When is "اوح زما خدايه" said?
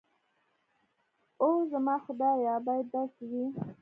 1.41-2.53